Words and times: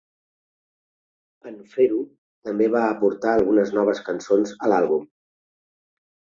En 1.51 1.59
fer-ho, 1.73 1.99
també 2.49 2.71
va 2.77 2.83
aportar 2.87 3.35
algunes 3.37 3.77
noves 3.79 4.05
cançons 4.11 4.59
a 4.69 4.75
l'àlbum. 4.75 5.09